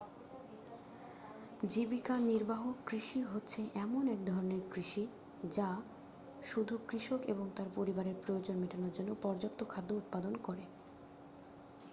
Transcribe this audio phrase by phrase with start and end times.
[1.63, 5.03] জীবিকা নির্বাহক কৃষি হচ্ছে এমন এক ধরণের কৃষি
[5.49, 5.69] যা
[6.41, 10.63] শুধু কৃষক এবং তার পরিবারের প্রয়োজন মেটানোর জন্য পর্যাপ্ত খাদ্য উৎপাদন করে